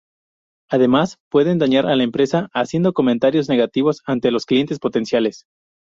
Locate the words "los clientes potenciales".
4.31-5.45